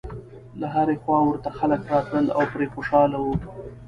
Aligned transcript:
له 0.59 0.67
هرې 0.75 0.95
خوا 1.03 1.19
ورته 1.25 1.49
خلک 1.59 1.81
راتلل 1.93 2.27
او 2.37 2.43
پرې 2.53 2.65
خوشاله 2.73 3.17
و. 3.21 3.25